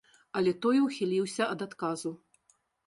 Але 0.39 0.53
той 0.63 0.81
ухіліўся 0.87 1.43
ад 1.57 1.69
адказу. 1.71 2.17